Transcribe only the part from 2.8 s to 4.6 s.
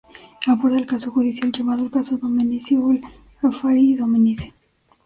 ‘El affaire Dominici’.